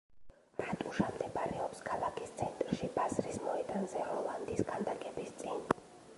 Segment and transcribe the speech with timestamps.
[0.67, 5.65] რატუშა მდებარეობს ქალაქის ცენტრში, ბაზრის მოედანზე, როლანდის ქანდაკების წინ.